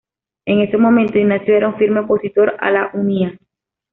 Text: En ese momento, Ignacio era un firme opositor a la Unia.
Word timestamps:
En 0.47 0.61
ese 0.61 0.77
momento, 0.77 1.19
Ignacio 1.19 1.55
era 1.55 1.67
un 1.67 1.77
firme 1.77 1.99
opositor 1.99 2.55
a 2.59 2.71
la 2.71 2.89
Unia. 2.95 3.37